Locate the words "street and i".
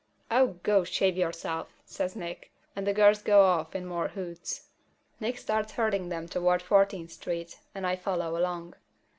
7.11-7.95